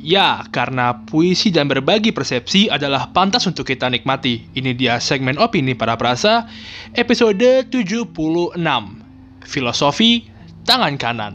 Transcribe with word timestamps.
Ya, 0.00 0.48
karena 0.48 1.04
puisi 1.04 1.52
dan 1.52 1.68
berbagi 1.68 2.08
persepsi 2.08 2.72
adalah 2.72 3.12
pantas 3.12 3.44
untuk 3.44 3.68
kita 3.68 3.84
nikmati. 3.92 4.48
Ini 4.56 4.72
dia 4.72 4.96
segmen 4.96 5.36
opini 5.36 5.76
para 5.76 5.92
perasa, 6.00 6.48
episode 6.96 7.68
76. 7.68 8.16
Filosofi 9.44 10.24
tangan 10.64 10.96
kanan. 10.96 11.34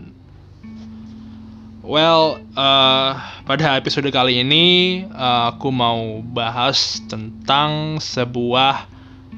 Well, 1.85 2.41
uh, 2.57 3.13
pada 3.45 3.77
episode 3.77 4.09
kali 4.09 4.41
ini 4.41 5.05
uh, 5.13 5.53
aku 5.53 5.69
mau 5.69 6.25
bahas 6.25 7.05
tentang 7.05 8.01
sebuah 8.01 8.89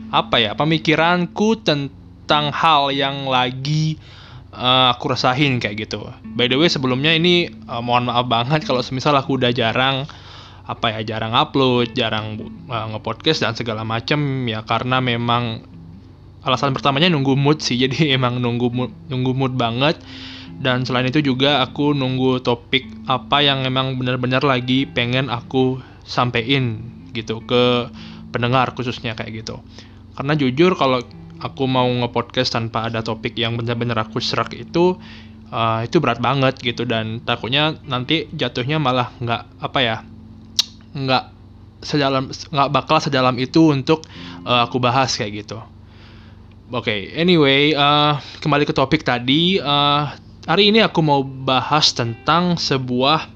apa 0.08 0.40
ya 0.40 0.56
pemikiranku 0.56 1.60
tentang 1.68 2.56
hal 2.56 2.96
yang 2.96 3.28
lagi 3.28 4.00
uh, 4.58 4.92
aku 4.92 5.14
rasain 5.14 5.62
kayak 5.62 5.88
gitu. 5.88 6.02
By 6.34 6.50
the 6.50 6.58
way 6.58 6.68
sebelumnya 6.68 7.14
ini 7.14 7.54
uh, 7.70 7.80
mohon 7.80 8.10
maaf 8.10 8.26
banget 8.26 8.66
kalau 8.66 8.82
semisal 8.82 9.14
aku 9.14 9.38
udah 9.38 9.54
jarang 9.54 10.10
apa 10.68 11.00
ya 11.00 11.16
jarang 11.16 11.32
upload, 11.32 11.96
jarang 11.96 12.44
uh, 12.68 12.86
ngepodcast 12.92 13.46
dan 13.46 13.56
segala 13.56 13.88
macem 13.88 14.20
ya 14.50 14.66
karena 14.68 15.00
memang 15.00 15.64
alasan 16.44 16.76
pertamanya 16.76 17.08
nunggu 17.08 17.38
mood 17.38 17.64
sih. 17.64 17.80
Jadi 17.88 18.12
emang 18.12 18.42
nunggu 18.42 18.68
mood, 18.74 18.92
nunggu 19.08 19.32
mood 19.38 19.54
banget. 19.56 20.02
Dan 20.58 20.90
selain 20.90 21.06
itu 21.06 21.22
juga 21.22 21.62
aku 21.62 21.94
nunggu 21.94 22.42
topik 22.42 22.90
apa 23.06 23.46
yang 23.46 23.62
emang 23.62 23.94
benar-benar 24.02 24.42
lagi 24.42 24.90
pengen 24.90 25.30
aku 25.30 25.78
sampein 26.02 26.82
gitu 27.14 27.46
ke 27.46 27.94
pendengar 28.34 28.74
khususnya 28.74 29.14
kayak 29.14 29.46
gitu. 29.46 29.62
Karena 30.18 30.34
jujur 30.34 30.74
kalau 30.74 31.06
aku 31.42 31.70
mau 31.70 31.86
nge-podcast 31.86 32.54
tanpa 32.54 32.90
ada 32.90 33.06
topik 33.06 33.38
yang 33.38 33.58
benar-benar 33.58 34.08
aku 34.08 34.18
serak 34.18 34.54
itu 34.58 34.98
uh, 35.54 35.82
itu 35.86 35.98
berat 36.02 36.18
banget 36.18 36.58
gitu 36.60 36.84
dan 36.84 37.22
takutnya 37.24 37.78
nanti 37.86 38.28
jatuhnya 38.34 38.82
malah 38.82 39.14
nggak 39.22 39.42
apa 39.62 39.80
ya 39.80 39.98
nggak 40.98 41.24
sedalam 41.86 42.34
nggak 42.34 42.70
bakal 42.74 42.98
sedalam 42.98 43.38
itu 43.38 43.70
untuk 43.70 44.02
uh, 44.44 44.66
aku 44.66 44.82
bahas 44.82 45.14
kayak 45.14 45.46
gitu. 45.46 45.60
Oke, 46.68 46.92
okay, 46.92 47.00
anyway, 47.16 47.72
uh, 47.72 48.20
kembali 48.44 48.68
ke 48.68 48.76
topik 48.76 49.00
tadi. 49.00 49.56
Uh, 49.56 50.04
hari 50.44 50.68
ini 50.68 50.84
aku 50.84 51.00
mau 51.00 51.24
bahas 51.24 51.96
tentang 51.96 52.60
sebuah, 52.60 53.32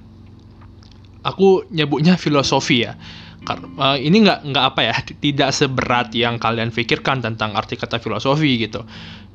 aku 1.24 1.64
nyebutnya 1.72 2.20
filosofi 2.20 2.84
ya 2.84 3.00
uh, 3.50 3.98
ini 3.98 4.22
nggak 4.22 4.40
nggak 4.54 4.66
apa 4.74 4.82
ya 4.86 4.96
tidak 5.24 5.50
seberat 5.56 6.14
yang 6.14 6.38
kalian 6.38 6.70
pikirkan 6.70 7.24
tentang 7.24 7.58
arti 7.58 7.78
kata 7.78 7.98
filosofi 7.98 8.62
gitu. 8.62 8.86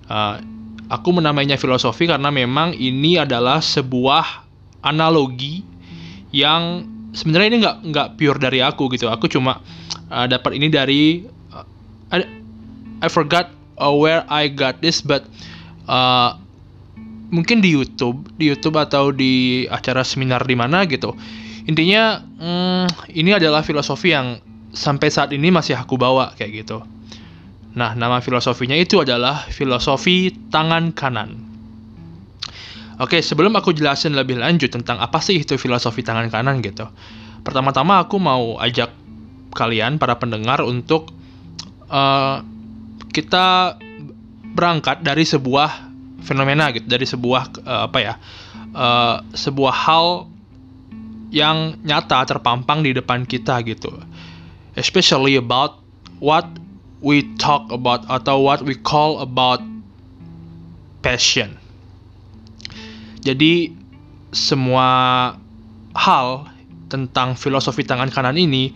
Uh, 0.06 0.38
aku 0.86 1.10
menamainya 1.10 1.58
filosofi 1.58 2.06
karena 2.06 2.30
memang 2.30 2.74
ini 2.76 3.18
adalah 3.18 3.58
sebuah 3.58 4.46
analogi 4.86 5.66
yang 6.30 6.86
sebenarnya 7.10 7.48
ini 7.50 7.58
nggak 7.62 7.76
nggak 7.90 8.08
pure 8.20 8.38
dari 8.38 8.62
aku 8.62 8.86
gitu. 8.94 9.10
Aku 9.10 9.26
cuma 9.26 9.58
uh, 10.10 10.26
dapat 10.30 10.58
ini 10.58 10.70
dari 10.70 11.26
uh, 11.50 11.66
I, 12.14 12.22
I 13.02 13.08
forgot 13.10 13.50
uh, 13.80 13.90
where 13.90 14.22
I 14.30 14.46
got 14.46 14.78
this 14.78 15.02
but 15.02 15.26
uh, 15.90 16.38
mungkin 17.34 17.58
di 17.58 17.74
YouTube 17.74 18.22
di 18.38 18.54
YouTube 18.54 18.78
atau 18.78 19.10
di 19.10 19.66
acara 19.66 20.06
seminar 20.06 20.46
di 20.46 20.54
mana 20.54 20.86
gitu 20.86 21.10
intinya 21.66 22.22
hmm, 22.22 23.10
ini 23.12 23.30
adalah 23.34 23.66
filosofi 23.66 24.14
yang 24.14 24.38
sampai 24.70 25.08
saat 25.10 25.30
ini 25.34 25.50
masih 25.50 25.74
aku 25.74 25.98
bawa 25.98 26.32
kayak 26.38 26.64
gitu 26.66 26.82
nah 27.76 27.92
nama 27.92 28.24
filosofinya 28.24 28.78
itu 28.78 29.02
adalah 29.04 29.44
filosofi 29.52 30.32
tangan 30.48 30.96
kanan 30.96 31.46
Oke, 32.96 33.20
sebelum 33.20 33.52
aku 33.52 33.76
jelasin 33.76 34.16
lebih 34.16 34.40
lanjut 34.40 34.72
tentang 34.72 34.96
apa 34.96 35.20
sih 35.20 35.44
itu 35.44 35.60
filosofi 35.60 36.00
tangan 36.00 36.32
kanan 36.32 36.64
gitu. 36.64 36.88
Pertama-tama 37.44 38.00
aku 38.00 38.16
mau 38.16 38.56
ajak 38.56 38.88
kalian 39.52 40.00
para 40.00 40.16
pendengar 40.16 40.64
untuk 40.64 41.12
uh, 41.92 42.40
kita 43.12 43.76
berangkat 44.56 45.04
dari 45.04 45.28
sebuah 45.28 45.92
fenomena 46.24 46.72
gitu, 46.72 46.88
dari 46.88 47.04
sebuah 47.04 47.68
uh, 47.68 47.84
apa 47.92 47.98
ya, 48.00 48.14
uh, 48.72 49.20
sebuah 49.36 49.74
hal 49.76 50.32
yang 51.30 51.78
nyata 51.82 52.26
terpampang 52.26 52.86
di 52.86 52.94
depan 52.94 53.26
kita 53.26 53.62
gitu. 53.66 53.90
Especially 54.76 55.40
about 55.40 55.80
what 56.22 56.46
we 57.00 57.24
talk 57.36 57.68
about 57.72 58.04
atau 58.08 58.40
what 58.40 58.62
we 58.64 58.76
call 58.76 59.20
about 59.20 59.60
passion. 61.04 61.56
Jadi 63.22 63.74
semua 64.30 64.88
hal 65.96 66.28
tentang 66.86 67.34
filosofi 67.34 67.82
tangan 67.82 68.12
kanan 68.12 68.38
ini 68.38 68.70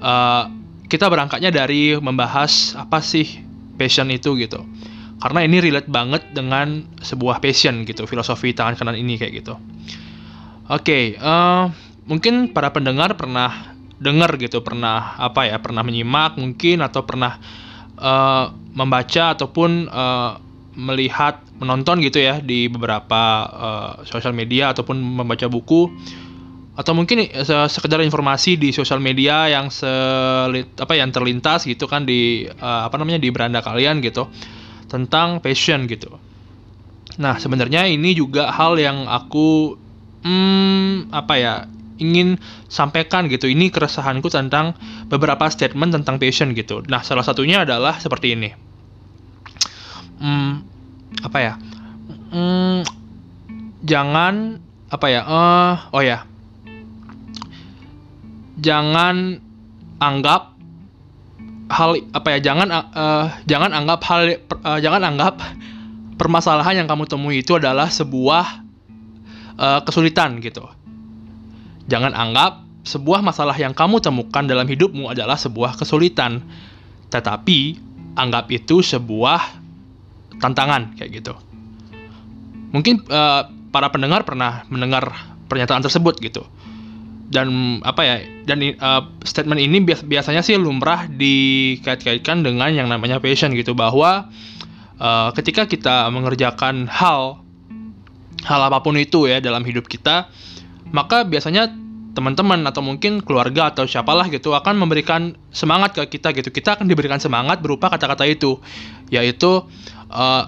uh, 0.00 0.48
kita 0.88 1.06
berangkatnya 1.06 1.52
dari 1.52 1.94
membahas 2.00 2.74
apa 2.74 2.98
sih 3.04 3.44
passion 3.76 4.08
itu 4.10 4.34
gitu. 4.40 4.64
Karena 5.20 5.44
ini 5.44 5.60
relate 5.60 5.92
banget 5.92 6.32
dengan 6.32 6.80
sebuah 7.04 7.44
passion 7.44 7.84
gitu, 7.84 8.08
filosofi 8.08 8.56
tangan 8.56 8.74
kanan 8.80 8.96
ini 8.96 9.20
kayak 9.20 9.44
gitu. 9.44 9.54
Oke, 10.70 10.80
okay, 10.80 11.04
uh, 11.20 11.68
mungkin 12.10 12.50
para 12.50 12.74
pendengar 12.74 13.14
pernah 13.14 13.78
dengar 14.02 14.34
gitu, 14.42 14.58
pernah 14.66 15.14
apa 15.14 15.46
ya, 15.46 15.62
pernah 15.62 15.86
menyimak 15.86 16.34
mungkin 16.34 16.82
atau 16.82 17.06
pernah 17.06 17.38
uh, 17.94 18.50
membaca 18.74 19.38
ataupun 19.38 19.86
uh, 19.86 20.40
melihat 20.74 21.38
menonton 21.60 22.00
gitu 22.00 22.18
ya 22.18 22.40
di 22.40 22.66
beberapa 22.66 23.22
uh, 23.46 23.92
sosial 24.08 24.32
media 24.32 24.72
ataupun 24.72 24.96
membaca 24.96 25.44
buku 25.46 25.92
atau 26.80 26.96
mungkin 26.96 27.28
uh, 27.28 27.68
sekedar 27.68 28.00
informasi 28.00 28.56
di 28.56 28.72
sosial 28.72 29.04
media 29.04 29.52
yang 29.52 29.68
selit 29.68 30.72
apa 30.80 30.96
yang 30.96 31.12
terlintas 31.12 31.68
gitu 31.68 31.84
kan 31.84 32.08
di 32.08 32.48
uh, 32.48 32.88
apa 32.88 32.96
namanya 32.96 33.20
di 33.20 33.28
beranda 33.28 33.60
kalian 33.60 34.00
gitu 34.00 34.26
tentang 34.88 35.44
passion 35.44 35.84
gitu. 35.84 36.16
Nah, 37.20 37.36
sebenarnya 37.36 37.84
ini 37.84 38.16
juga 38.16 38.48
hal 38.48 38.80
yang 38.80 39.04
aku 39.04 39.76
hmm, 40.24 41.12
apa 41.12 41.34
ya 41.36 41.54
ingin 42.00 42.40
sampaikan 42.66 43.28
gitu. 43.28 43.46
Ini 43.46 43.68
keresahanku 43.68 44.32
tentang 44.32 44.74
beberapa 45.06 45.46
statement 45.52 45.94
tentang 45.94 46.16
passion 46.16 46.56
gitu. 46.56 46.80
Nah, 46.88 47.04
salah 47.04 47.22
satunya 47.22 47.62
adalah 47.62 48.00
seperti 48.00 48.34
ini. 48.34 48.50
Hmm, 50.20 50.64
apa 51.20 51.38
ya? 51.38 51.54
Hmm, 52.32 52.80
jangan 53.84 54.58
apa 54.90 55.06
ya? 55.12 55.22
Uh, 55.28 55.74
oh 55.94 56.02
ya. 56.02 56.24
Jangan 58.60 59.40
anggap 60.00 60.56
hal 61.70 61.90
apa 62.16 62.28
ya? 62.36 62.38
Jangan 62.40 62.68
uh, 62.72 63.26
jangan 63.44 63.70
anggap 63.76 64.00
hal 64.08 64.20
uh, 64.64 64.78
jangan 64.80 65.02
anggap 65.04 65.40
permasalahan 66.20 66.84
yang 66.84 66.88
kamu 66.88 67.08
temui 67.08 67.40
itu 67.40 67.56
adalah 67.56 67.88
sebuah 67.88 68.60
uh, 69.56 69.80
kesulitan 69.88 70.36
gitu 70.44 70.68
Jangan 71.90 72.14
anggap 72.14 72.62
sebuah 72.86 73.20
masalah 73.20 73.58
yang 73.58 73.74
kamu 73.74 73.98
temukan 73.98 74.46
dalam 74.46 74.64
hidupmu 74.64 75.10
adalah 75.10 75.34
sebuah 75.34 75.74
kesulitan, 75.76 76.40
tetapi 77.10 77.76
anggap 78.14 78.46
itu 78.54 78.80
sebuah 78.80 79.42
tantangan 80.38 80.94
kayak 80.96 81.20
gitu. 81.20 81.34
Mungkin 82.70 83.04
uh, 83.10 83.50
para 83.74 83.90
pendengar 83.90 84.22
pernah 84.22 84.62
mendengar 84.70 85.10
pernyataan 85.50 85.82
tersebut 85.82 86.22
gitu. 86.22 86.46
Dan 87.30 87.78
apa 87.86 88.02
ya? 88.02 88.16
Dan 88.46 88.62
uh, 88.78 89.06
statement 89.26 89.58
ini 89.58 89.82
bias 89.82 90.06
biasanya 90.06 90.46
sih 90.46 90.54
lumrah 90.58 91.10
dikait-kaitkan 91.10 92.46
dengan 92.46 92.70
yang 92.70 92.86
namanya 92.86 93.18
passion 93.18 93.54
gitu 93.54 93.74
bahwa 93.74 94.30
uh, 94.98 95.30
ketika 95.34 95.66
kita 95.66 96.06
mengerjakan 96.10 96.86
hal 96.86 97.42
hal 98.46 98.60
apa 98.66 98.80
pun 98.80 98.96
itu 98.96 99.28
ya 99.28 99.38
dalam 99.38 99.60
hidup 99.68 99.84
kita 99.84 100.32
maka 100.90 101.22
biasanya 101.28 101.70
teman-teman 102.10 102.66
atau 102.66 102.82
mungkin 102.82 103.22
keluarga 103.22 103.70
atau 103.70 103.86
siapalah 103.86 104.26
gitu 104.28 104.50
akan 104.52 104.74
memberikan 104.76 105.38
semangat 105.54 105.94
ke 105.94 106.18
kita 106.18 106.34
gitu. 106.34 106.50
Kita 106.50 106.74
akan 106.74 106.90
diberikan 106.90 107.22
semangat 107.22 107.62
berupa 107.62 107.86
kata-kata 107.90 108.26
itu, 108.26 108.58
yaitu 109.08 109.62
uh, 110.10 110.42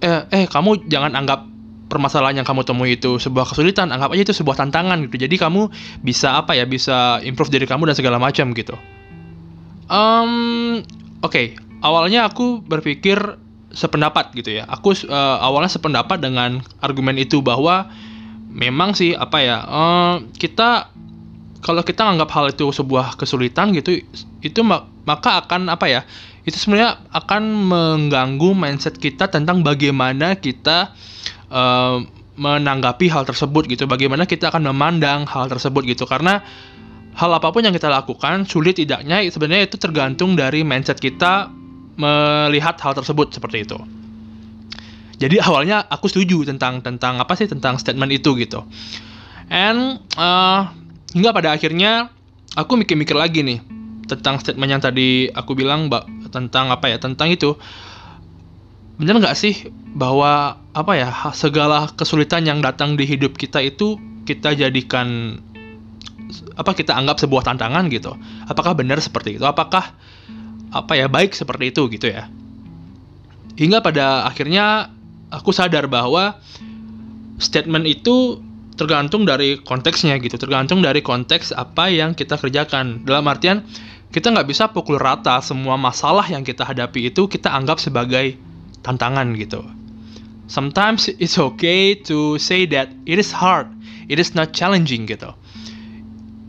eh 0.00 0.24
eh 0.28 0.44
kamu 0.48 0.88
jangan 0.88 1.16
anggap 1.16 1.48
permasalahan 1.90 2.40
yang 2.40 2.46
kamu 2.46 2.62
temui 2.62 2.94
itu 3.00 3.18
sebuah 3.18 3.50
kesulitan, 3.50 3.90
anggap 3.90 4.14
aja 4.14 4.22
itu 4.30 4.34
sebuah 4.36 4.56
tantangan 4.60 5.10
gitu. 5.10 5.26
Jadi 5.26 5.36
kamu 5.40 5.72
bisa 6.04 6.38
apa 6.38 6.54
ya, 6.54 6.68
bisa 6.68 7.18
improve 7.26 7.50
diri 7.50 7.66
kamu 7.66 7.90
dan 7.90 7.96
segala 7.98 8.22
macam 8.22 8.54
gitu. 8.54 8.78
Um, 9.90 10.84
oke, 11.24 11.34
okay. 11.34 11.46
awalnya 11.82 12.30
aku 12.30 12.62
berpikir 12.62 13.18
sependapat 13.74 14.30
gitu 14.38 14.62
ya. 14.62 14.70
Aku 14.70 14.94
uh, 14.94 15.38
awalnya 15.42 15.70
sependapat 15.70 16.22
dengan 16.22 16.62
argumen 16.78 17.18
itu 17.18 17.42
bahwa 17.42 17.90
memang 18.50 18.92
sih 18.98 19.14
apa 19.14 19.38
ya 19.40 19.58
uh, 19.62 20.14
kita 20.34 20.90
kalau 21.60 21.84
kita 21.84 22.02
anggap 22.02 22.30
hal 22.34 22.50
itu 22.50 22.68
sebuah 22.72 23.14
kesulitan 23.14 23.70
gitu 23.76 24.00
itu 24.40 24.60
maka 25.06 25.44
akan 25.44 25.70
apa 25.70 25.86
ya 25.86 26.00
itu 26.48 26.56
sebenarnya 26.56 27.04
akan 27.12 27.42
mengganggu 27.68 28.50
mindset 28.56 28.96
kita 28.96 29.28
tentang 29.28 29.60
bagaimana 29.60 30.34
kita 30.40 30.96
uh, 31.52 32.00
menanggapi 32.40 33.12
hal 33.12 33.28
tersebut 33.28 33.68
gitu. 33.68 33.84
Bagaimana 33.84 34.24
kita 34.24 34.48
akan 34.48 34.72
memandang 34.72 35.28
hal 35.28 35.52
tersebut 35.52 35.84
gitu. 35.84 36.08
Karena 36.08 36.40
hal 37.12 37.30
apa 37.36 37.52
pun 37.52 37.60
yang 37.60 37.76
kita 37.76 37.92
lakukan, 37.92 38.48
sulit 38.48 38.80
tidaknya 38.80 39.20
sebenarnya 39.28 39.68
itu 39.68 39.76
tergantung 39.76 40.32
dari 40.32 40.64
mindset 40.64 40.96
kita 40.96 41.52
melihat 42.00 42.80
hal 42.80 42.96
tersebut 42.96 43.36
seperti 43.36 43.68
itu. 43.68 43.76
Jadi 45.20 45.36
awalnya 45.36 45.84
aku 45.84 46.08
setuju 46.08 46.48
tentang 46.48 46.80
tentang 46.80 47.20
apa 47.20 47.36
sih 47.36 47.44
tentang 47.44 47.76
statement 47.76 48.08
itu 48.08 48.32
gitu. 48.40 48.64
And 49.52 50.00
uh, 50.16 50.72
hingga 51.12 51.36
pada 51.36 51.52
akhirnya 51.52 52.08
aku 52.56 52.80
mikir-mikir 52.80 53.12
lagi 53.12 53.44
nih 53.44 53.60
tentang 54.08 54.40
statement 54.40 54.70
yang 54.72 54.82
tadi 54.82 55.28
aku 55.28 55.52
bilang 55.52 55.92
mbak 55.92 56.32
tentang 56.32 56.72
apa 56.72 56.88
ya 56.88 56.96
tentang 56.96 57.28
itu. 57.28 57.60
Benar 58.96 59.20
nggak 59.20 59.36
sih 59.36 59.68
bahwa 59.92 60.56
apa 60.72 60.92
ya 60.96 61.12
segala 61.36 61.92
kesulitan 61.92 62.48
yang 62.48 62.64
datang 62.64 62.96
di 62.96 63.04
hidup 63.04 63.36
kita 63.36 63.60
itu 63.60 64.00
kita 64.24 64.56
jadikan 64.56 65.40
apa 66.56 66.72
kita 66.72 66.96
anggap 66.96 67.20
sebuah 67.20 67.44
tantangan 67.44 67.92
gitu? 67.92 68.16
Apakah 68.48 68.72
benar 68.72 69.04
seperti 69.04 69.36
itu? 69.36 69.44
Apakah 69.44 69.92
apa 70.70 70.92
ya 70.96 71.10
baik 71.10 71.36
seperti 71.36 71.74
itu 71.74 71.90
gitu 71.92 72.08
ya? 72.08 72.30
Hingga 73.58 73.82
pada 73.82 74.24
akhirnya 74.24 74.94
aku 75.30 75.50
sadar 75.50 75.86
bahwa 75.90 76.38
statement 77.38 77.86
itu 77.86 78.38
tergantung 78.76 79.24
dari 79.28 79.60
konteksnya 79.60 80.16
gitu 80.20 80.40
tergantung 80.40 80.80
dari 80.80 81.04
konteks 81.04 81.52
apa 81.52 81.92
yang 81.92 82.16
kita 82.16 82.36
kerjakan 82.36 83.04
dalam 83.04 83.28
artian 83.28 83.64
kita 84.10 84.34
nggak 84.34 84.48
bisa 84.50 84.66
pukul 84.74 84.98
rata 84.98 85.38
semua 85.38 85.78
masalah 85.78 86.26
yang 86.26 86.42
kita 86.42 86.66
hadapi 86.66 87.14
itu 87.14 87.30
kita 87.30 87.46
anggap 87.46 87.78
sebagai 87.78 88.34
tantangan 88.82 89.38
gitu. 89.38 89.62
Sometimes 90.50 91.06
it's 91.22 91.38
okay 91.38 91.94
to 91.94 92.34
say 92.42 92.66
that 92.74 92.90
it 93.06 93.22
is 93.22 93.30
hard, 93.30 93.70
it 94.10 94.18
is 94.18 94.34
not 94.34 94.50
challenging 94.50 95.06
gitu. 95.06 95.30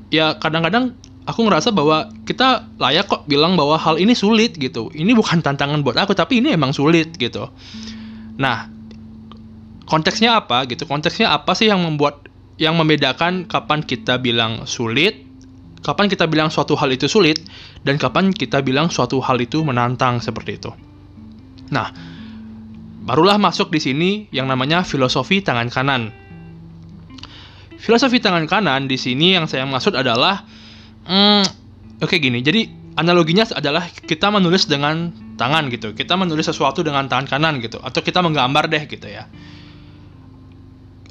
Ya 0.09 0.33
kadang-kadang 0.41 0.97
aku 1.29 1.45
ngerasa 1.45 1.69
bahwa 1.69 2.09
kita 2.25 2.65
layak 2.81 3.05
kok 3.05 3.29
bilang 3.29 3.53
bahwa 3.53 3.77
hal 3.77 4.01
ini 4.01 4.17
sulit 4.17 4.57
gitu. 4.57 4.89
Ini 4.89 5.13
bukan 5.13 5.45
tantangan 5.45 5.85
buat 5.85 6.01
aku, 6.01 6.17
tapi 6.17 6.41
ini 6.41 6.57
emang 6.57 6.73
sulit 6.73 7.13
gitu. 7.21 7.45
Nah, 8.39 8.69
konteksnya 9.89 10.39
apa 10.39 10.63
gitu? 10.69 10.87
Konteksnya 10.87 11.35
apa 11.35 11.51
sih 11.57 11.67
yang 11.67 11.83
membuat 11.83 12.31
yang 12.61 12.77
membedakan 12.77 13.49
kapan 13.49 13.81
kita 13.81 14.21
bilang 14.21 14.69
sulit, 14.69 15.25
kapan 15.81 16.07
kita 16.07 16.29
bilang 16.29 16.53
suatu 16.53 16.77
hal 16.77 16.93
itu 16.93 17.09
sulit, 17.09 17.41
dan 17.81 17.97
kapan 17.97 18.29
kita 18.29 18.61
bilang 18.61 18.93
suatu 18.93 19.17
hal 19.17 19.41
itu 19.41 19.65
menantang 19.65 20.21
seperti 20.21 20.61
itu. 20.61 20.71
Nah, 21.73 21.89
barulah 23.01 23.41
masuk 23.41 23.73
di 23.73 23.81
sini 23.81 24.11
yang 24.29 24.45
namanya 24.45 24.85
filosofi 24.85 25.41
tangan 25.41 25.73
kanan. 25.73 26.13
Filosofi 27.81 28.21
tangan 28.21 28.45
kanan 28.45 28.85
di 28.85 28.93
sini 28.93 29.33
yang 29.33 29.49
saya 29.49 29.65
maksud 29.65 29.97
adalah, 29.97 30.45
hmm, 31.09 31.43
oke 31.97 32.13
okay, 32.13 32.21
gini. 32.21 32.45
Jadi 32.45 32.69
analoginya 32.93 33.49
adalah 33.57 33.89
kita 33.89 34.29
menulis 34.29 34.69
dengan 34.69 35.09
tangan 35.41 35.73
gitu. 35.73 35.97
Kita 35.97 36.13
menulis 36.13 36.45
sesuatu 36.45 36.85
dengan 36.85 37.09
tangan 37.09 37.25
kanan 37.25 37.57
gitu, 37.57 37.81
atau 37.81 38.05
kita 38.05 38.21
menggambar 38.21 38.69
deh 38.69 38.85
gitu 38.85 39.09
ya. 39.09 39.25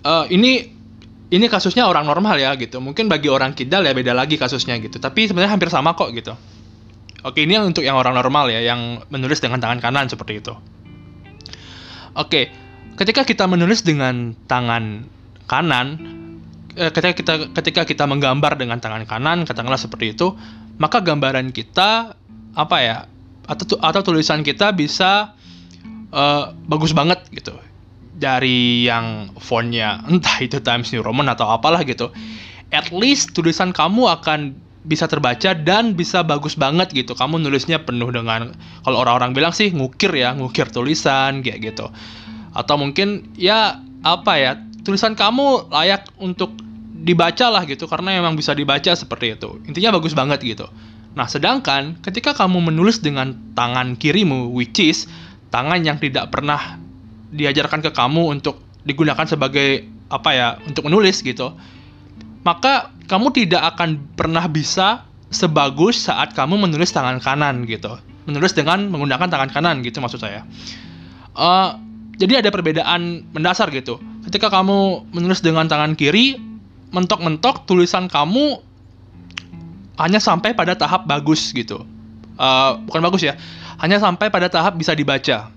Uh, 0.06 0.30
ini 0.30 0.70
ini 1.30 1.46
kasusnya 1.50 1.90
orang 1.90 2.06
normal 2.06 2.38
ya 2.38 2.54
gitu. 2.54 2.78
Mungkin 2.78 3.10
bagi 3.10 3.26
orang 3.26 3.58
kidal 3.58 3.82
ya 3.82 3.90
beda 3.90 4.14
lagi 4.14 4.38
kasusnya 4.38 4.78
gitu. 4.78 5.02
Tapi 5.02 5.26
sebenarnya 5.26 5.58
hampir 5.58 5.70
sama 5.70 5.98
kok 5.98 6.14
gitu. 6.14 6.38
Oke, 7.20 7.44
ini 7.44 7.60
untuk 7.60 7.84
yang 7.84 8.00
orang 8.00 8.16
normal 8.16 8.48
ya, 8.48 8.64
yang 8.64 9.04
menulis 9.12 9.44
dengan 9.44 9.60
tangan 9.60 9.78
kanan 9.78 10.08
seperti 10.08 10.40
itu. 10.40 10.56
Oke, 12.16 12.48
ketika 12.96 13.28
kita 13.28 13.44
menulis 13.44 13.84
dengan 13.84 14.32
tangan 14.48 15.04
kanan, 15.44 15.86
eh, 16.80 16.88
ketika 16.88 17.14
kita 17.14 17.34
ketika 17.52 17.82
kita 17.84 18.04
menggambar 18.08 18.56
dengan 18.56 18.80
tangan 18.80 19.04
kanan, 19.04 19.44
katakanlah 19.44 19.76
seperti 19.78 20.16
itu, 20.16 20.32
maka 20.80 21.04
gambaran 21.04 21.52
kita 21.52 22.16
apa 22.56 22.76
ya 22.80 22.96
atau 23.50 23.74
atau 23.82 24.00
tulisan 24.06 24.46
kita 24.46 24.70
bisa 24.70 25.34
uh, 26.14 26.54
bagus 26.70 26.94
banget 26.94 27.18
gitu 27.34 27.58
dari 28.20 28.84
yang 28.84 29.32
fontnya 29.40 30.04
entah 30.06 30.38
itu 30.44 30.60
Times 30.60 30.92
New 30.94 31.02
Roman 31.02 31.32
atau 31.32 31.48
apalah 31.48 31.82
gitu. 31.82 32.12
At 32.70 32.94
least 32.94 33.34
tulisan 33.34 33.74
kamu 33.74 34.06
akan 34.06 34.54
bisa 34.86 35.10
terbaca 35.10 35.56
dan 35.56 35.96
bisa 35.96 36.22
bagus 36.22 36.54
banget 36.54 36.92
gitu. 36.94 37.16
Kamu 37.16 37.40
nulisnya 37.40 37.82
penuh 37.82 38.12
dengan 38.12 38.54
kalau 38.84 39.02
orang-orang 39.02 39.34
bilang 39.34 39.50
sih 39.56 39.72
ngukir 39.72 40.12
ya, 40.14 40.36
ngukir 40.36 40.70
tulisan 40.70 41.42
kayak 41.42 41.74
gitu. 41.74 41.88
Atau 42.54 42.76
mungkin 42.78 43.32
ya 43.34 43.80
apa 44.06 44.32
ya, 44.38 44.52
tulisan 44.86 45.18
kamu 45.18 45.72
layak 45.72 46.06
untuk 46.20 46.54
dibaca 47.00 47.48
lah 47.48 47.64
gitu 47.64 47.88
karena 47.88 48.20
memang 48.20 48.36
bisa 48.36 48.52
dibaca 48.52 48.92
seperti 48.92 49.34
itu. 49.34 49.58
Intinya 49.66 49.96
bagus 49.96 50.12
banget 50.12 50.44
gitu. 50.44 50.68
Nah, 51.14 51.26
sedangkan 51.26 51.98
ketika 52.00 52.32
kamu 52.34 52.70
menulis 52.70 53.02
dengan 53.02 53.34
tangan 53.58 53.98
kirimu 53.98 54.54
which 54.54 54.78
is 54.78 55.10
tangan 55.50 55.82
yang 55.82 55.98
tidak 55.98 56.30
pernah 56.30 56.78
diajarkan 57.34 57.82
ke 57.82 57.90
kamu 57.90 58.38
untuk 58.38 58.62
digunakan 58.86 59.26
sebagai 59.26 59.86
apa 60.10 60.30
ya, 60.34 60.48
untuk 60.66 60.86
menulis 60.86 61.22
gitu 61.22 61.54
maka 62.42 62.92
kamu 63.08 63.34
tidak 63.36 63.76
akan 63.76 64.00
pernah 64.16 64.44
bisa 64.48 65.04
sebagus 65.30 66.08
saat 66.08 66.32
kamu 66.32 66.56
menulis 66.56 66.90
tangan 66.90 67.20
kanan 67.20 67.68
gitu. 67.68 68.00
Menulis 68.24 68.56
dengan 68.56 68.88
menggunakan 68.88 69.28
tangan 69.28 69.50
kanan 69.52 69.84
gitu 69.84 70.00
maksud 70.00 70.20
saya. 70.22 70.46
Uh, 71.36 71.76
jadi 72.16 72.44
ada 72.44 72.50
perbedaan 72.52 73.24
mendasar 73.32 73.68
gitu. 73.72 74.00
Ketika 74.28 74.52
kamu 74.52 75.08
menulis 75.12 75.40
dengan 75.40 75.68
tangan 75.68 75.96
kiri, 75.96 76.36
mentok-mentok 76.92 77.64
tulisan 77.64 78.08
kamu 78.08 78.60
hanya 80.00 80.18
sampai 80.18 80.56
pada 80.56 80.72
tahap 80.72 81.04
bagus 81.04 81.52
gitu. 81.52 81.84
Uh, 82.40 82.80
bukan 82.88 83.04
bagus 83.04 83.20
ya, 83.20 83.36
hanya 83.84 84.00
sampai 84.00 84.32
pada 84.32 84.48
tahap 84.48 84.80
bisa 84.80 84.96
dibaca. 84.96 85.52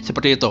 Seperti 0.00 0.40
itu. 0.40 0.50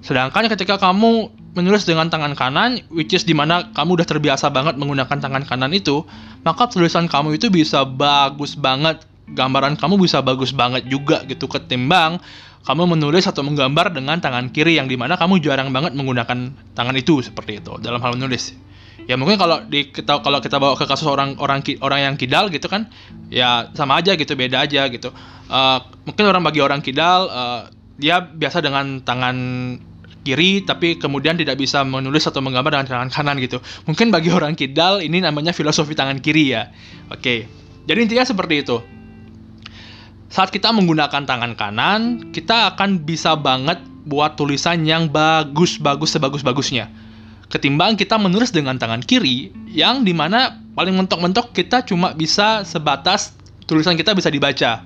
Sedangkan 0.00 0.46
ketika 0.46 0.78
kamu 0.78 1.34
menulis 1.58 1.82
dengan 1.82 2.06
tangan 2.06 2.38
kanan, 2.38 2.78
which 2.94 3.10
is 3.10 3.26
di 3.26 3.34
mana 3.34 3.74
kamu 3.74 3.98
udah 3.98 4.06
terbiasa 4.06 4.46
banget 4.54 4.78
menggunakan 4.78 5.18
tangan 5.18 5.42
kanan 5.42 5.74
itu, 5.74 6.06
maka 6.46 6.70
tulisan 6.70 7.10
kamu 7.10 7.34
itu 7.34 7.50
bisa 7.50 7.82
bagus 7.82 8.54
banget, 8.54 9.02
gambaran 9.34 9.74
kamu 9.74 9.98
bisa 9.98 10.22
bagus 10.22 10.54
banget 10.54 10.86
juga 10.86 11.26
gitu 11.26 11.50
ketimbang 11.50 12.22
kamu 12.68 12.84
menulis 12.98 13.24
atau 13.24 13.40
menggambar 13.40 13.96
dengan 13.96 14.20
tangan 14.20 14.52
kiri 14.52 14.76
yang 14.76 14.92
di 14.92 14.98
mana 15.00 15.16
kamu 15.16 15.40
jarang 15.40 15.72
banget 15.72 15.96
menggunakan 15.96 16.52
tangan 16.76 16.96
itu 17.00 17.24
seperti 17.24 17.64
itu 17.64 17.80
dalam 17.80 17.96
hal 18.04 18.12
menulis. 18.12 18.52
Ya 19.08 19.16
mungkin 19.16 19.40
kalau 19.40 19.64
di 19.64 19.88
kita 19.88 20.20
kalau 20.20 20.36
kita 20.44 20.60
bawa 20.60 20.76
ke 20.76 20.84
kasus 20.84 21.08
orang 21.08 21.40
orang 21.40 21.64
orang 21.80 22.00
yang 22.12 22.14
kidal 22.20 22.52
gitu 22.52 22.68
kan, 22.68 22.92
ya 23.32 23.72
sama 23.72 23.96
aja 24.04 24.12
gitu 24.12 24.36
beda 24.36 24.68
aja 24.68 24.84
gitu. 24.92 25.08
Uh, 25.48 25.80
mungkin 26.04 26.28
orang 26.28 26.44
bagi 26.44 26.60
orang 26.60 26.84
kidal 26.84 27.24
uh, 27.32 27.72
dia 27.96 28.20
biasa 28.20 28.60
dengan 28.60 29.00
tangan 29.00 29.36
kiri 30.28 30.60
tapi 30.60 31.00
kemudian 31.00 31.40
tidak 31.40 31.56
bisa 31.56 31.80
menulis 31.88 32.28
atau 32.28 32.44
menggambar 32.44 32.76
dengan 32.76 32.84
tangan 32.84 33.08
kanan 33.08 33.40
gitu. 33.40 33.64
Mungkin 33.88 34.12
bagi 34.12 34.28
orang 34.28 34.52
kidal 34.52 35.00
ini 35.00 35.24
namanya 35.24 35.56
filosofi 35.56 35.96
tangan 35.96 36.20
kiri 36.20 36.52
ya. 36.52 36.68
Oke. 37.08 37.48
Jadi 37.88 37.98
intinya 38.04 38.28
seperti 38.28 38.60
itu. 38.60 38.76
Saat 40.28 40.52
kita 40.52 40.68
menggunakan 40.76 41.24
tangan 41.24 41.56
kanan, 41.56 42.28
kita 42.36 42.76
akan 42.76 43.08
bisa 43.08 43.32
banget 43.40 43.80
buat 44.04 44.36
tulisan 44.36 44.84
yang 44.84 45.08
bagus-bagus 45.08 46.20
sebagus-bagusnya. 46.20 47.07
Ketimbang 47.48 47.96
kita 47.96 48.20
menulis 48.20 48.52
dengan 48.52 48.76
tangan 48.76 49.00
kiri, 49.00 49.48
yang 49.72 50.04
di 50.04 50.12
mana 50.12 50.60
paling 50.76 50.92
mentok-mentok 50.92 51.56
kita 51.56 51.80
cuma 51.80 52.12
bisa 52.12 52.60
sebatas 52.68 53.32
tulisan 53.64 53.96
kita 53.96 54.12
bisa 54.12 54.28
dibaca. 54.28 54.84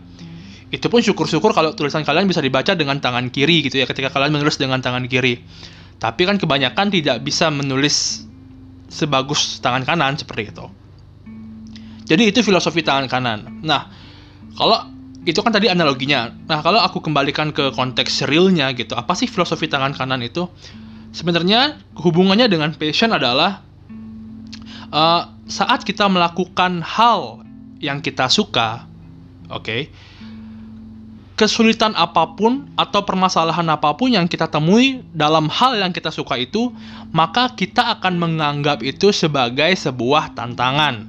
Itu 0.71 0.87
pun 0.89 1.03
syukur-syukur 1.03 1.53
kalau 1.53 1.75
tulisan 1.75 2.07
kalian 2.07 2.31
bisa 2.31 2.39
dibaca 2.39 2.73
dengan 2.79 3.03
tangan 3.03 3.29
kiri 3.35 3.67
gitu 3.67 3.83
ya 3.83 3.85
ketika 3.85 4.09
kalian 4.15 4.33
menulis 4.39 4.57
dengan 4.57 4.79
tangan 4.79 5.05
kiri. 5.11 5.43
Tapi 5.99 6.23
kan 6.23 6.41
kebanyakan 6.41 6.89
tidak 6.89 7.21
bisa 7.27 7.51
menulis 7.51 8.25
sebagus 8.89 9.59
tangan 9.59 9.85
kanan 9.85 10.17
seperti 10.17 10.55
itu. 10.55 10.67
Jadi 12.09 12.31
itu 12.31 12.41
filosofi 12.41 12.81
tangan 12.81 13.07
kanan. 13.11 13.61
Nah 13.63 13.91
kalau 14.57 14.87
itu 15.23 15.39
kan 15.45 15.55
tadi 15.55 15.69
analoginya. 15.71 16.33
Nah 16.49 16.65
kalau 16.65 16.81
aku 16.81 17.05
kembalikan 17.05 17.51
ke 17.51 17.71
konteks 17.75 18.25
realnya 18.27 18.73
gitu 18.73 18.97
apa 18.97 19.13
sih 19.13 19.31
filosofi 19.31 19.69
tangan 19.69 19.93
kanan 19.93 20.25
itu 20.25 20.49
sebenarnya 21.13 21.79
hubungannya 21.97 22.49
dengan 22.49 22.73
passion 22.75 23.13
adalah 23.13 23.61
uh, 24.91 25.29
saat 25.47 25.85
kita 25.85 26.09
melakukan 26.09 26.81
hal 26.81 27.45
yang 27.79 28.01
kita 28.01 28.27
suka 28.33 28.89
oke 29.53 29.63
okay, 29.63 29.81
kesulitan 31.43 31.91
apa 31.99 32.39
pun 32.39 32.71
atau 32.79 33.03
permasalahan 33.03 33.67
apa 33.67 33.99
pun 33.99 34.15
yang 34.15 34.31
kita 34.31 34.47
temui 34.47 35.03
dalam 35.11 35.51
hal 35.51 35.75
yang 35.75 35.91
kita 35.91 36.15
suka 36.15 36.39
itu, 36.39 36.71
maka 37.11 37.51
kita 37.51 37.99
akan 37.99 38.15
menganggap 38.15 38.85
itu 38.87 39.11
sebagai 39.11 39.75
sebuah 39.75 40.39
tantangan, 40.39 41.09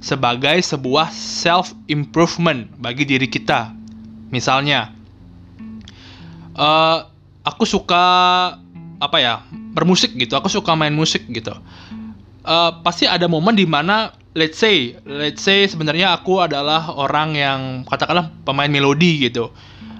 sebagai 0.00 0.64
sebuah 0.64 1.12
self 1.12 1.76
improvement 1.92 2.72
bagi 2.80 3.04
diri 3.04 3.28
kita. 3.28 3.74
Misalnya, 4.32 4.96
uh, 6.56 7.04
aku 7.44 7.68
suka 7.68 8.06
apa 8.98 9.18
ya 9.18 9.34
bermusik 9.74 10.14
gitu. 10.14 10.38
Aku 10.38 10.46
suka 10.50 10.74
main 10.78 10.94
musik 10.94 11.26
gitu. 11.30 11.54
Uh, 12.44 12.70
pasti 12.84 13.08
ada 13.08 13.24
momen 13.24 13.56
di 13.56 13.64
mana 13.64 14.12
let's 14.36 14.60
say 14.60 14.92
let's 15.08 15.40
say 15.40 15.64
sebenarnya 15.64 16.12
aku 16.12 16.44
adalah 16.44 16.92
orang 16.92 17.32
yang 17.34 17.60
katakanlah 17.88 18.28
pemain 18.44 18.68
melodi 18.68 19.24
gitu. 19.24 19.48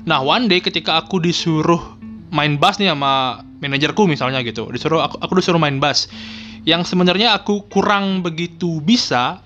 Nah 0.04 0.20
one 0.20 0.46
day 0.50 0.60
ketika 0.60 1.00
aku 1.00 1.22
disuruh 1.24 1.80
main 2.28 2.60
bass 2.60 2.76
nih 2.76 2.92
sama 2.92 3.40
manajerku 3.64 4.04
misalnya 4.04 4.44
gitu. 4.44 4.68
Disuruh 4.68 5.00
aku 5.00 5.16
aku 5.24 5.32
disuruh 5.40 5.58
main 5.58 5.80
bass. 5.80 6.10
Yang 6.68 6.92
sebenarnya 6.92 7.36
aku 7.36 7.64
kurang 7.68 8.24
begitu 8.24 8.80
bisa 8.84 9.40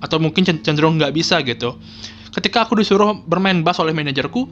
atau 0.00 0.16
mungkin 0.20 0.44
cenderung 0.44 1.00
nggak 1.00 1.16
bisa 1.16 1.40
gitu. 1.42 1.80
Ketika 2.28 2.68
aku 2.68 2.76
disuruh 2.76 3.16
bermain 3.24 3.64
bass 3.64 3.80
oleh 3.80 3.96
manajerku 3.96 4.46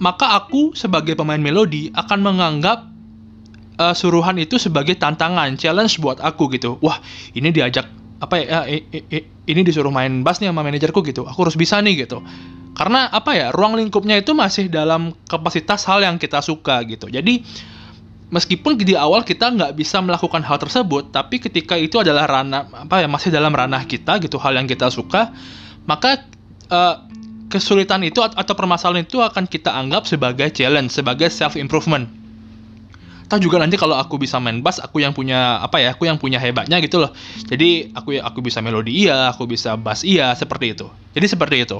maka 0.00 0.32
aku 0.32 0.72
sebagai 0.72 1.12
pemain 1.12 1.38
melodi 1.38 1.92
akan 1.92 2.24
menganggap 2.24 2.88
uh, 3.80 3.94
suruhan 3.96 4.36
itu 4.36 4.60
sebagai 4.60 5.00
tantangan, 5.00 5.56
challenge 5.56 5.96
buat 5.96 6.20
aku 6.20 6.52
gitu. 6.52 6.76
Wah, 6.84 7.00
ini 7.32 7.48
diajak 7.48 7.88
apa 8.20 8.34
ya? 8.36 8.68
ini 9.48 9.60
disuruh 9.64 9.88
main 9.88 10.20
bass 10.20 10.44
nih 10.44 10.52
sama 10.52 10.60
manajerku 10.60 11.00
gitu. 11.08 11.24
Aku 11.24 11.48
harus 11.48 11.56
bisa 11.56 11.80
nih 11.80 12.04
gitu. 12.04 12.20
Karena 12.76 13.08
apa 13.08 13.32
ya? 13.32 13.48
Ruang 13.48 13.80
lingkupnya 13.80 14.20
itu 14.20 14.36
masih 14.36 14.68
dalam 14.68 15.16
kapasitas 15.24 15.88
hal 15.88 16.04
yang 16.04 16.20
kita 16.20 16.44
suka 16.44 16.84
gitu. 16.84 17.08
Jadi 17.08 17.40
meskipun 18.28 18.76
di 18.78 18.94
awal 18.94 19.24
kita 19.24 19.50
nggak 19.50 19.72
bisa 19.74 20.04
melakukan 20.04 20.44
hal 20.44 20.60
tersebut, 20.60 21.10
tapi 21.10 21.40
ketika 21.40 21.74
itu 21.80 21.98
adalah 21.98 22.28
ranah 22.28 22.68
apa 22.86 23.02
ya 23.02 23.08
masih 23.08 23.32
dalam 23.32 23.50
ranah 23.50 23.88
kita 23.88 24.20
gitu, 24.20 24.36
hal 24.38 24.54
yang 24.54 24.68
kita 24.68 24.92
suka, 24.92 25.32
maka 25.88 26.28
uh, 26.70 27.08
kesulitan 27.50 28.06
itu 28.06 28.22
atau 28.22 28.54
permasalahan 28.54 29.02
itu 29.02 29.18
akan 29.18 29.50
kita 29.50 29.74
anggap 29.74 30.06
sebagai 30.06 30.52
challenge, 30.54 30.94
sebagai 30.94 31.26
self 31.32 31.58
improvement. 31.58 32.19
Tahu 33.30 33.38
juga 33.38 33.62
nanti 33.62 33.78
kalau 33.78 33.94
aku 33.94 34.18
bisa 34.18 34.42
main 34.42 34.58
bass, 34.58 34.82
aku 34.82 34.98
yang 34.98 35.14
punya 35.14 35.62
apa 35.62 35.78
ya, 35.78 35.94
aku 35.94 36.10
yang 36.10 36.18
punya 36.18 36.42
hebatnya 36.42 36.82
gitu 36.82 36.98
loh. 36.98 37.14
Jadi 37.46 37.94
aku 37.94 38.18
aku 38.18 38.38
bisa 38.42 38.58
melodi 38.58 39.06
iya, 39.06 39.30
aku 39.30 39.46
bisa 39.46 39.78
bass 39.78 40.02
iya, 40.02 40.34
seperti 40.34 40.74
itu. 40.74 40.90
Jadi 41.14 41.26
seperti 41.30 41.56
itu. 41.62 41.78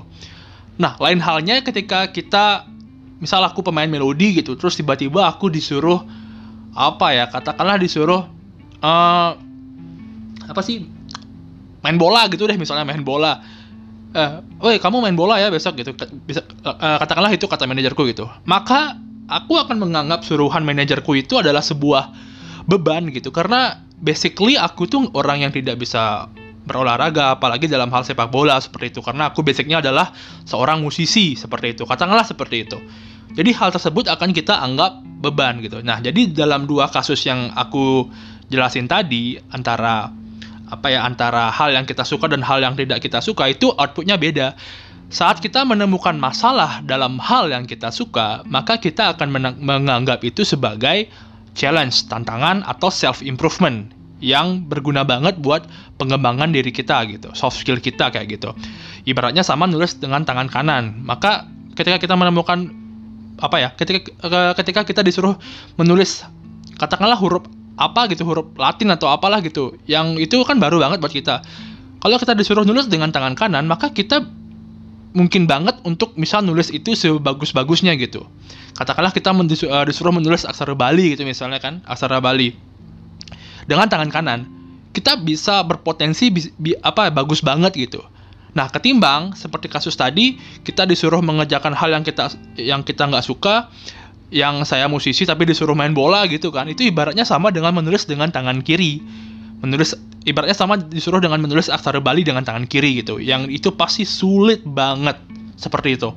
Nah, 0.79 0.95
lain 1.03 1.19
halnya 1.19 1.59
ketika 1.67 2.07
kita 2.15 2.71
misal 3.19 3.43
aku 3.43 3.67
pemain 3.67 3.91
melodi 3.91 4.39
gitu, 4.39 4.55
terus 4.55 4.79
tiba-tiba 4.79 5.27
aku 5.27 5.51
disuruh 5.51 6.07
apa 6.71 7.19
ya, 7.19 7.27
katakanlah 7.27 7.83
disuruh 7.83 8.31
uh, 8.79 9.31
apa 10.51 10.61
sih 10.63 10.87
main 11.81 11.97
bola 11.97 12.29
gitu 12.29 12.45
deh 12.45 12.57
misalnya 12.59 12.85
main 12.85 13.01
bola 13.01 13.41
eh, 14.13 14.31
woi 14.61 14.77
kamu 14.83 15.01
main 15.01 15.17
bola 15.17 15.41
ya 15.41 15.49
besok 15.49 15.81
gitu 15.81 15.95
bisa 16.27 16.45
uh, 16.67 16.99
katakanlah 17.01 17.33
itu 17.33 17.47
kata 17.47 17.65
manajerku 17.65 18.05
gitu 18.11 18.29
maka 18.45 18.99
aku 19.31 19.57
akan 19.63 19.79
menganggap 19.79 20.27
suruhan 20.27 20.67
manajerku 20.67 21.15
itu 21.15 21.39
adalah 21.39 21.63
sebuah 21.63 22.11
beban 22.67 23.09
gitu. 23.15 23.31
Karena 23.31 23.79
basically 24.03 24.59
aku 24.59 24.91
tuh 24.91 25.07
orang 25.15 25.47
yang 25.47 25.53
tidak 25.55 25.79
bisa 25.79 26.27
berolahraga 26.67 27.41
apalagi 27.41 27.67
dalam 27.67 27.89
hal 27.95 28.03
sepak 28.03 28.29
bola 28.29 28.59
seperti 28.59 28.99
itu. 28.99 29.01
Karena 29.01 29.31
aku 29.31 29.47
basicnya 29.47 29.79
adalah 29.81 30.11
seorang 30.45 30.83
musisi 30.83 31.39
seperti 31.39 31.79
itu 31.79 31.87
katakanlah 31.87 32.27
seperti 32.27 32.67
itu. 32.67 32.79
Jadi 33.31 33.55
hal 33.55 33.71
tersebut 33.71 34.11
akan 34.11 34.35
kita 34.35 34.59
anggap 34.59 35.07
beban 35.23 35.63
gitu. 35.63 35.79
Nah 35.81 36.03
jadi 36.03 36.35
dalam 36.35 36.67
dua 36.67 36.91
kasus 36.91 37.23
yang 37.23 37.55
aku 37.55 38.11
jelasin 38.51 38.91
tadi 38.91 39.39
antara 39.55 40.11
apa 40.71 40.87
ya 40.87 41.03
antara 41.03 41.51
hal 41.51 41.75
yang 41.75 41.83
kita 41.83 42.07
suka 42.07 42.31
dan 42.31 42.47
hal 42.47 42.63
yang 42.63 42.79
tidak 42.79 43.03
kita 43.03 43.19
suka 43.23 43.51
itu 43.51 43.71
outputnya 43.75 44.19
beda. 44.19 44.55
Saat 45.11 45.43
kita 45.43 45.67
menemukan 45.67 46.15
masalah 46.15 46.87
dalam 46.87 47.19
hal 47.19 47.51
yang 47.51 47.67
kita 47.67 47.91
suka, 47.91 48.47
maka 48.47 48.79
kita 48.79 49.11
akan 49.19 49.59
menganggap 49.59 50.23
itu 50.23 50.47
sebagai 50.47 51.11
challenge, 51.59 52.07
tantangan 52.07 52.63
atau 52.63 52.95
self 52.95 53.19
improvement 53.19 53.91
yang 54.23 54.63
berguna 54.71 55.03
banget 55.03 55.43
buat 55.43 55.67
pengembangan 55.99 56.55
diri 56.55 56.71
kita 56.71 57.03
gitu, 57.11 57.35
soft 57.35 57.59
skill 57.59 57.83
kita 57.83 58.15
kayak 58.15 58.39
gitu. 58.39 58.55
Ibaratnya 59.03 59.43
sama 59.43 59.67
nulis 59.67 59.99
dengan 59.99 60.23
tangan 60.23 60.47
kanan. 60.47 61.03
Maka 61.03 61.43
ketika 61.75 61.99
kita 61.99 62.15
menemukan 62.15 62.71
apa 63.43 63.57
ya, 63.59 63.69
ketika 63.75 64.15
ketika 64.63 64.87
kita 64.87 65.03
disuruh 65.03 65.35
menulis 65.75 66.23
katakanlah 66.79 67.19
huruf 67.19 67.45
apa 67.81 68.07
gitu 68.13 68.29
huruf 68.29 68.53
Latin 68.57 68.93
atau 68.93 69.09
apalah 69.09 69.41
gitu 69.45 69.75
yang 69.89 70.21
itu 70.21 70.41
kan 70.45 70.61
baru 70.61 70.81
banget 70.81 71.01
buat 71.01 71.13
kita 71.13 71.41
kalau 72.01 72.17
kita 72.21 72.37
disuruh 72.37 72.65
nulis 72.65 72.89
dengan 72.93 73.09
tangan 73.09 73.33
kanan 73.33 73.65
maka 73.65 73.89
kita 73.89 74.21
mungkin 75.11 75.51
banget 75.51 75.79
untuk 75.83 76.15
misal 76.15 76.43
nulis 76.47 76.71
itu 76.71 76.95
sebagus-bagusnya 76.95 77.95
gitu. 77.99 78.27
Katakanlah 78.79 79.11
kita 79.11 79.35
eh, 79.35 79.85
disuruh 79.91 80.15
menulis 80.15 80.47
aksara 80.47 80.75
Bali 80.79 81.15
gitu 81.15 81.27
misalnya 81.27 81.59
kan 81.59 81.83
aksara 81.87 82.23
Bali. 82.23 82.55
Dengan 83.67 83.87
tangan 83.91 84.11
kanan 84.11 84.41
kita 84.91 85.19
bisa 85.23 85.63
berpotensi 85.63 86.35
bi, 86.35 86.41
bi, 86.59 86.71
apa 86.83 87.11
bagus 87.15 87.43
banget 87.43 87.75
gitu. 87.79 88.03
Nah, 88.51 88.67
ketimbang 88.67 89.39
seperti 89.39 89.71
kasus 89.71 89.95
tadi, 89.95 90.35
kita 90.67 90.83
disuruh 90.83 91.23
mengerjakan 91.23 91.71
hal 91.71 91.95
yang 91.95 92.03
kita 92.03 92.35
yang 92.59 92.83
kita 92.83 93.07
nggak 93.07 93.23
suka, 93.23 93.71
yang 94.35 94.67
saya 94.67 94.91
musisi 94.91 95.23
tapi 95.27 95.47
disuruh 95.47 95.75
main 95.75 95.95
bola 95.95 96.23
gitu 96.31 96.55
kan 96.55 96.71
itu 96.71 96.87
ibaratnya 96.87 97.27
sama 97.27 97.51
dengan 97.51 97.75
menulis 97.75 98.07
dengan 98.07 98.31
tangan 98.31 98.63
kiri. 98.63 99.03
Menulis 99.63 99.95
ibaratnya 100.25 100.57
sama 100.57 100.77
disuruh 100.77 101.21
dengan 101.23 101.41
menulis 101.41 101.73
aksara 101.73 102.01
Bali 102.03 102.27
dengan 102.27 102.45
tangan 102.45 102.69
kiri 102.69 103.01
gitu. 103.01 103.17
Yang 103.21 103.49
itu 103.63 103.69
pasti 103.73 104.05
sulit 104.05 104.65
banget 104.65 105.17
seperti 105.57 105.97
itu. 105.97 106.13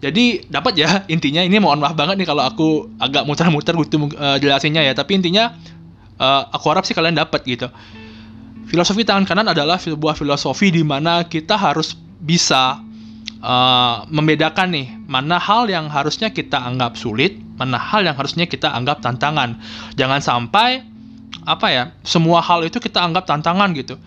Jadi 0.00 0.44
dapat 0.48 0.76
ya 0.76 0.88
intinya 1.14 1.40
ini 1.44 1.56
mohon 1.60 1.80
maaf 1.80 1.96
banget 1.96 2.20
nih 2.20 2.28
kalau 2.28 2.44
aku 2.44 2.68
agak 3.00 3.24
muter-muter 3.24 3.74
gitu 3.76 4.08
uh, 4.16 4.36
jelasinnya 4.40 4.84
ya. 4.84 4.92
Tapi 4.96 5.20
intinya 5.20 5.52
uh, 6.20 6.48
aku 6.52 6.64
harap 6.72 6.84
sih 6.88 6.96
kalian 6.96 7.16
dapat 7.16 7.44
gitu. 7.44 7.68
Filosofi 8.66 9.06
tangan 9.06 9.22
kanan 9.28 9.46
adalah 9.46 9.78
sebuah 9.78 10.18
filosofi 10.18 10.74
di 10.74 10.82
mana 10.82 11.22
kita 11.22 11.54
harus 11.54 11.94
bisa 12.18 12.82
uh, 13.38 14.02
membedakan 14.10 14.74
nih 14.74 14.86
mana 15.06 15.38
hal 15.38 15.70
yang 15.70 15.86
harusnya 15.86 16.34
kita 16.34 16.58
anggap 16.58 16.98
sulit, 16.98 17.38
mana 17.60 17.78
hal 17.78 18.02
yang 18.02 18.18
harusnya 18.18 18.50
kita 18.50 18.74
anggap 18.74 19.06
tantangan. 19.06 19.62
Jangan 19.94 20.18
sampai 20.18 20.95
apa 21.46 21.66
ya 21.70 21.82
semua 22.02 22.42
hal 22.42 22.66
itu 22.66 22.82
kita 22.82 23.02
anggap 23.02 23.26
tantangan 23.26 23.70
gitu. 23.76 23.98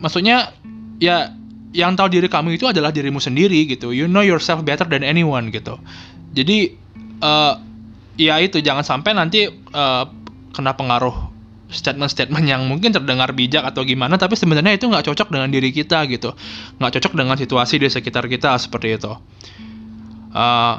Maksudnya 0.00 0.56
ya 1.00 1.32
yang 1.70 1.94
tahu 1.94 2.10
diri 2.10 2.26
kamu 2.26 2.58
itu 2.58 2.66
adalah 2.66 2.90
dirimu 2.90 3.20
sendiri 3.20 3.68
gitu. 3.68 3.92
You 3.92 4.08
know 4.08 4.24
yourself 4.24 4.64
better 4.64 4.88
than 4.88 5.04
anyone 5.04 5.52
gitu. 5.52 5.76
Jadi 6.32 6.72
uh, 7.20 7.54
ya 8.16 8.40
itu 8.40 8.60
jangan 8.60 8.84
sampai 8.84 9.12
nanti 9.16 9.48
uh, 9.50 10.04
kena 10.50 10.74
pengaruh 10.74 11.30
statement-statement 11.70 12.44
yang 12.50 12.66
mungkin 12.66 12.90
terdengar 12.90 13.30
bijak 13.30 13.62
atau 13.62 13.86
gimana 13.86 14.18
tapi 14.18 14.34
sebenarnya 14.34 14.74
itu 14.74 14.90
nggak 14.90 15.06
cocok 15.06 15.30
dengan 15.30 15.48
diri 15.54 15.70
kita 15.70 16.02
gitu 16.10 16.34
nggak 16.82 16.92
cocok 16.98 17.12
dengan 17.14 17.38
situasi 17.38 17.78
di 17.78 17.86
sekitar 17.86 18.26
kita 18.26 18.58
seperti 18.58 18.98
itu 18.98 19.14
uh, 20.34 20.76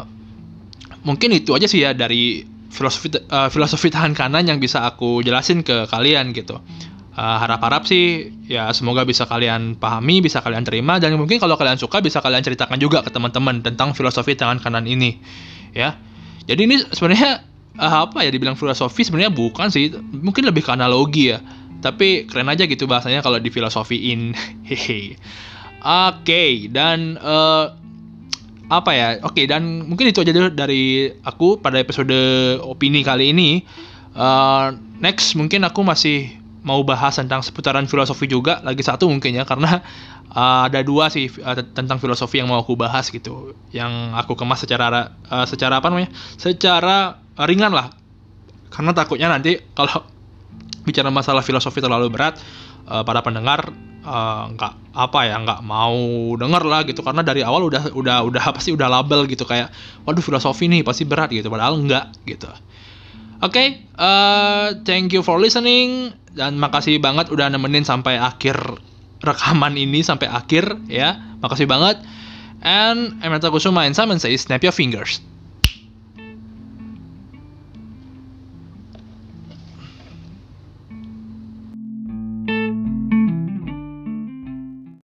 mungkin 1.07 1.31
itu 1.31 1.55
aja 1.55 1.65
sih 1.65 1.88
ya 1.88 1.95
dari 1.95 2.43
filosofi 2.71 3.11
uh, 3.11 3.51
filosofi 3.51 3.91
tahan 3.91 4.15
kanan 4.15 4.47
yang 4.47 4.57
bisa 4.57 4.87
aku 4.87 5.19
jelasin 5.21 5.61
ke 5.61 5.85
kalian 5.91 6.31
gitu. 6.31 6.57
Uh, 7.11 7.37
harap-harap 7.43 7.83
sih 7.83 8.31
ya 8.47 8.71
semoga 8.71 9.03
bisa 9.03 9.27
kalian 9.27 9.75
pahami 9.75 10.23
bisa 10.23 10.39
kalian 10.39 10.63
terima 10.63 10.95
dan 10.95 11.19
mungkin 11.19 11.43
kalau 11.43 11.59
kalian 11.59 11.75
suka 11.75 11.99
bisa 11.99 12.23
kalian 12.23 12.39
ceritakan 12.39 12.79
juga 12.79 13.03
ke 13.03 13.11
teman-teman 13.11 13.59
tentang 13.59 13.91
filosofi 13.91 14.39
tangan 14.39 14.63
kanan 14.63 14.87
ini 14.87 15.19
ya. 15.75 15.99
Jadi 16.47 16.61
ini 16.63 16.75
sebenarnya 16.95 17.43
uh, 17.75 18.07
apa 18.07 18.23
ya 18.23 18.31
dibilang 18.31 18.55
filosofi 18.55 19.03
sebenarnya 19.03 19.35
bukan 19.35 19.67
sih 19.67 19.91
mungkin 20.15 20.47
lebih 20.47 20.63
ke 20.63 20.71
analogi 20.71 21.35
ya. 21.35 21.43
Tapi 21.81 22.29
keren 22.29 22.47
aja 22.47 22.69
gitu 22.69 22.85
bahasanya 22.87 23.25
kalau 23.25 23.41
di 23.41 23.51
filosofiin 23.51 24.31
hehe. 24.69 25.19
Oke 25.81 26.21
okay, 26.23 26.53
dan 26.69 27.17
uh, 27.19 27.80
apa 28.71 28.91
ya? 28.95 29.07
Oke 29.27 29.43
okay, 29.43 29.45
dan 29.51 29.83
mungkin 29.83 30.07
itu 30.07 30.23
aja 30.23 30.31
dulu 30.31 30.47
dari 30.47 31.11
aku 31.27 31.59
pada 31.59 31.75
episode 31.75 32.15
opini 32.63 33.03
kali 33.03 33.35
ini. 33.35 33.67
Uh, 34.15 34.71
next 35.03 35.35
mungkin 35.35 35.67
aku 35.67 35.83
masih 35.83 36.31
mau 36.63 36.79
bahas 36.87 37.19
tentang 37.19 37.43
seputaran 37.43 37.83
filosofi 37.89 38.31
juga 38.31 38.63
lagi 38.63 38.83
satu 38.85 39.09
mungkin 39.11 39.33
ya 39.33 39.43
karena 39.43 39.81
uh, 40.31 40.67
ada 40.71 40.83
dua 40.85 41.11
sih 41.11 41.27
uh, 41.27 41.57
tentang 41.75 41.99
filosofi 41.99 42.39
yang 42.39 42.47
mau 42.47 42.61
aku 42.61 42.77
bahas 42.79 43.11
gitu 43.11 43.57
yang 43.73 44.13
aku 44.13 44.37
kemas 44.39 44.63
secara 44.63 45.19
uh, 45.27 45.43
secara 45.43 45.83
apa 45.83 45.91
namanya? 45.91 46.07
Secara 46.39 47.19
ringan 47.43 47.75
lah. 47.75 47.91
Karena 48.71 48.95
takutnya 48.95 49.27
nanti 49.27 49.59
kalau 49.75 50.07
bicara 50.87 51.11
masalah 51.11 51.43
filosofi 51.43 51.83
terlalu 51.83 52.07
berat 52.07 52.39
uh, 52.87 53.03
para 53.03 53.19
pendengar 53.19 53.67
nggak 54.01 54.74
uh, 54.74 54.98
apa 54.98 55.20
ya 55.29 55.38
nggak 55.38 55.62
mau 55.62 55.93
denger 56.34 56.63
lah 56.65 56.81
gitu 56.89 57.05
karena 57.05 57.22
dari 57.22 57.46
awal 57.46 57.70
udah 57.70 57.93
udah 57.93 58.25
udah 58.25 58.43
apa 58.50 58.60
sih 58.60 58.74
udah 58.74 58.89
label 58.89 59.29
gitu 59.29 59.46
kayak 59.46 59.70
waduh 60.03 60.25
filosofi 60.25 60.65
nih 60.65 60.81
pasti 60.81 61.05
berat 61.05 61.29
gitu 61.29 61.53
padahal 61.53 61.77
enggak 61.77 62.10
gitu 62.25 62.50
Oke, 63.41 63.58
okay, 63.58 63.67
uh, 63.98 64.77
thank 64.86 65.10
you 65.10 65.25
for 65.25 65.41
listening 65.41 66.13
dan 66.38 66.62
makasih 66.62 67.01
banget 67.01 67.34
udah 67.34 67.50
nemenin 67.50 67.81
sampai 67.81 68.22
akhir 68.22 68.53
rekaman 69.17 69.74
ini 69.81 70.05
sampai 70.05 70.29
akhir 70.29 70.77
ya. 70.86 71.17
Makasih 71.41 71.65
banget. 71.65 71.98
And 72.62 73.17
Nata 73.17 73.50
Kusuma 73.50 73.89
and 73.89 73.98
Simon 73.98 74.22
says 74.22 74.46
snap 74.46 74.62
your 74.62 74.70
fingers. 74.70 75.25